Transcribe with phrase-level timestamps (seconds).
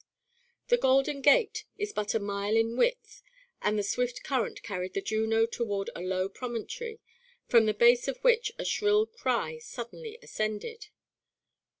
[0.69, 3.21] The Golden Gate is but a mile in width
[3.61, 6.99] and the swift current carried the Juno toward a low promontory
[7.47, 10.87] from the base of which a shrill cry suddenly ascended.